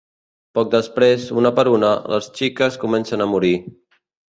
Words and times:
Poc 0.59 0.71
després, 0.75 1.27
una 1.41 1.51
per 1.59 1.67
una, 1.75 1.93
les 2.15 2.31
xiques 2.41 2.81
comença 2.87 3.23
a 3.29 3.31
morir. 3.37 3.55